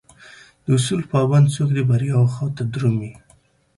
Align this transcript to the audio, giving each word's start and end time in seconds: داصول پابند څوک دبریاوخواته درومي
داصول 0.67 1.01
پابند 1.11 1.47
څوک 1.55 1.69
دبریاوخواته 1.77 2.63
درومي 2.73 3.11